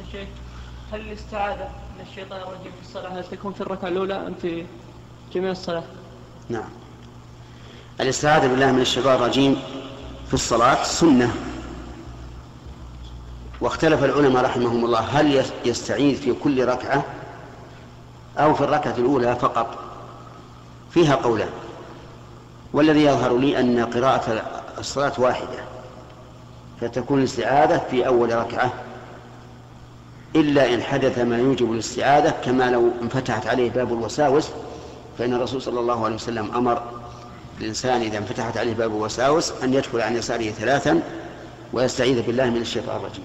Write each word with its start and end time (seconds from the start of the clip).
الشيخ. 0.00 0.28
هل 0.92 1.00
الاستعاذة 1.00 1.68
من 1.96 2.06
الشيطان 2.10 2.40
الرجيم 2.40 2.72
في 2.72 2.88
الصلاة؟ 2.88 3.08
هل 3.18 3.24
تكون 3.24 3.52
في 3.52 3.60
الركعة 3.60 3.88
الأولى 3.88 4.14
أم 4.14 4.34
في 4.42 4.66
جميع 5.34 5.50
الصلاة؟ 5.50 5.82
نعم. 6.48 6.68
الاستعاذة 8.00 8.46
بالله 8.46 8.72
من 8.72 8.80
الشيطان 8.80 9.14
الرجيم 9.14 9.56
في 10.28 10.34
الصلاة 10.34 10.82
سنة. 10.84 11.34
واختلف 13.60 14.04
العلماء 14.04 14.44
رحمهم 14.44 14.84
الله 14.84 15.00
هل 15.00 15.44
يستعيذ 15.64 16.16
في 16.16 16.32
كل 16.32 16.64
ركعة 16.68 17.04
أو 18.38 18.54
في 18.54 18.60
الركعة 18.64 18.94
الأولى 18.98 19.36
فقط؟ 19.36 19.78
فيها 20.90 21.14
قولان. 21.14 21.50
والذي 22.72 23.04
يظهر 23.04 23.36
لي 23.38 23.60
أن 23.60 23.84
قراءة 23.84 24.42
الصلاة 24.78 25.12
واحدة 25.18 25.64
فتكون 26.80 27.18
الاستعاذة 27.18 27.78
في 27.90 28.06
أول 28.06 28.34
ركعة 28.34 28.72
إلا 30.36 30.74
إن 30.74 30.82
حدث 30.82 31.18
ما 31.18 31.38
يوجب 31.38 31.72
الاستعاذة 31.72 32.30
كما 32.44 32.70
لو 32.70 32.90
انفتحت 33.02 33.46
عليه 33.46 33.70
باب 33.70 33.92
الوساوس 33.92 34.48
فإن 35.18 35.34
الرسول 35.34 35.62
صلى 35.62 35.80
الله 35.80 36.04
عليه 36.04 36.14
وسلم 36.14 36.50
أمر 36.54 36.82
الإنسان 37.60 38.00
إذا 38.00 38.18
انفتحت 38.18 38.56
عليه 38.56 38.74
باب 38.74 38.90
الوساوس 38.90 39.52
أن 39.62 39.74
يدخل 39.74 40.00
عن 40.00 40.16
يساره 40.16 40.50
ثلاثا 40.50 41.00
ويستعيذ 41.72 42.22
بالله 42.22 42.50
من 42.50 42.60
الشيطان 42.60 42.96
الرجيم. 42.96 43.24